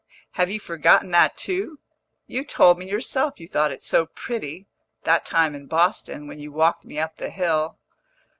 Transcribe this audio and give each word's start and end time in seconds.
have 0.31 0.49
you 0.49 0.59
forgotten 0.59 1.11
that 1.11 1.37
too? 1.37 1.77
You 2.25 2.43
told 2.43 2.79
me 2.79 2.89
yourself 2.89 3.39
you 3.39 3.47
thought 3.47 3.69
it 3.71 3.83
so 3.83 4.07
pretty, 4.07 4.65
that 5.03 5.27
time 5.27 5.53
in 5.53 5.67
Boston, 5.67 6.25
when 6.25 6.39
you 6.39 6.51
walked 6.51 6.83
me 6.83 6.97
up 6.97 7.17
the 7.17 7.29
hill." 7.29 7.77